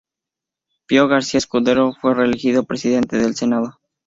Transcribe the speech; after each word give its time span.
Pío 0.87 1.07
García-Escudero 1.07 1.93
fue 1.93 2.15
reelegido 2.15 2.63
presidente 2.63 3.17
del 3.17 3.35
Senado. 3.35 3.79